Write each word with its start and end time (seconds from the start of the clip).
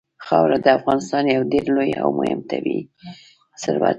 خاوره 0.25 0.57
د 0.65 0.67
افغانستان 0.79 1.23
یو 1.35 1.41
ډېر 1.53 1.65
لوی 1.75 1.91
او 2.01 2.07
مهم 2.19 2.39
طبعي 2.49 2.79
ثروت 3.63 3.79
دی. 3.83 3.89